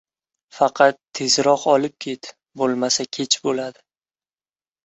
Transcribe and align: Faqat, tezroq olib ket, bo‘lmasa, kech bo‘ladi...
Faqat, 0.59 0.97
tezroq 1.19 1.67
olib 1.73 1.95
ket, 2.05 2.31
bo‘lmasa, 2.63 3.07
kech 3.19 3.39
bo‘ladi... 3.47 3.83